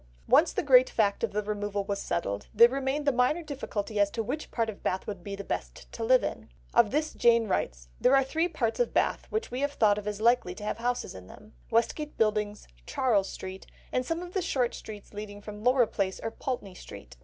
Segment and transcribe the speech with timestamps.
[0.27, 4.09] Once the great fact of the removal was settled, there remained the minor difficulty as
[4.09, 7.47] to which part of Bath would be the best to live in; of this Jane
[7.47, 10.63] writes: "There are three parts of Bath which we have thought of as likely to
[10.63, 15.63] have houses in them—Westgate Buildings, Charles Street, and some of the short streets leading from
[15.63, 17.15] Laura Place or Pulteney Street.